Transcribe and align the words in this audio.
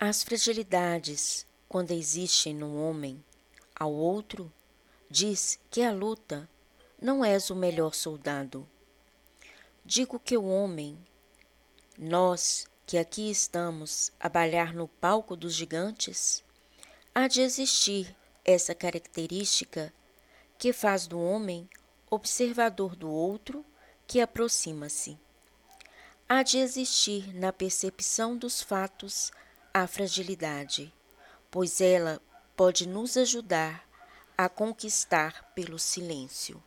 As 0.00 0.22
fragilidades, 0.22 1.44
quando 1.68 1.90
existem 1.90 2.54
no 2.54 2.80
homem, 2.80 3.20
ao 3.74 3.92
outro, 3.92 4.52
diz 5.10 5.58
que 5.72 5.82
a 5.82 5.90
luta 5.90 6.48
não 7.02 7.24
és 7.24 7.50
o 7.50 7.56
melhor 7.56 7.92
soldado. 7.92 8.64
Digo 9.84 10.20
que 10.20 10.36
o 10.36 10.44
homem, 10.44 10.96
nós 11.98 12.68
que 12.86 12.96
aqui 12.96 13.28
estamos 13.28 14.12
a 14.20 14.28
balhar 14.28 14.72
no 14.72 14.86
palco 14.86 15.34
dos 15.34 15.52
gigantes, 15.52 16.44
há 17.12 17.26
de 17.26 17.40
existir 17.40 18.14
essa 18.44 18.76
característica 18.76 19.92
que 20.56 20.72
faz 20.72 21.08
do 21.08 21.20
homem 21.20 21.68
observador 22.08 22.94
do 22.94 23.10
outro 23.10 23.66
que 24.06 24.20
aproxima-se. 24.20 25.18
Há 26.28 26.44
de 26.44 26.58
existir 26.58 27.34
na 27.34 27.52
percepção 27.52 28.36
dos 28.36 28.62
fatos 28.62 29.32
a 29.82 29.86
fragilidade, 29.86 30.92
pois 31.50 31.80
ela 31.80 32.20
pode 32.56 32.88
nos 32.88 33.16
ajudar 33.16 33.88
a 34.36 34.48
conquistar 34.48 35.52
pelo 35.54 35.78
silêncio. 35.78 36.62